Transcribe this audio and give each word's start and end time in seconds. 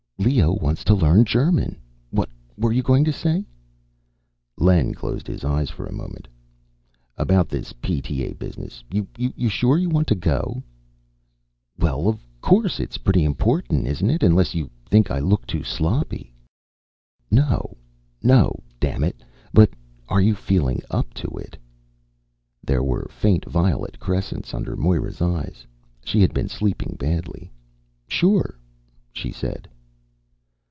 "Leo 0.23 0.53
wants 0.53 0.83
to 0.83 0.93
learn 0.93 1.25
German. 1.25 1.79
What 2.11 2.29
were 2.55 2.71
you 2.71 2.83
going 2.83 3.03
to 3.05 3.11
say?" 3.11 3.43
Len 4.55 4.93
closed 4.93 5.25
his 5.25 5.43
eyes 5.43 5.71
for 5.71 5.87
a 5.87 5.91
moment. 5.91 6.27
"About 7.17 7.49
this 7.49 7.73
PTA 7.73 8.37
business 8.37 8.83
you 8.91 9.49
sure 9.49 9.79
you 9.79 9.89
want 9.89 10.05
to 10.09 10.13
go?" 10.13 10.61
"Well, 11.79 12.07
of 12.07 12.23
course. 12.39 12.79
It's 12.79 12.99
pretty 12.99 13.23
important, 13.23 13.87
isn't 13.87 14.11
it? 14.11 14.21
Unless 14.21 14.53
you 14.53 14.69
think 14.85 15.09
I 15.09 15.17
look 15.17 15.47
too 15.47 15.63
sloppy" 15.63 16.35
"No. 17.31 17.75
No, 18.21 18.59
damn 18.79 19.03
it! 19.03 19.23
But 19.53 19.71
are 20.07 20.21
you 20.21 20.35
feeling 20.35 20.83
up 20.91 21.15
to 21.15 21.29
it?" 21.29 21.57
There 22.63 22.83
were 22.83 23.07
faint 23.09 23.45
violet 23.45 23.97
crescents 23.99 24.53
under 24.53 24.75
Moira's 24.75 25.19
eyes; 25.19 25.65
she 26.05 26.21
had 26.21 26.31
been 26.31 26.47
sleeping 26.47 26.95
badly. 26.99 27.51
"Sure," 28.07 28.55
she 29.11 29.31
said. 29.31 29.67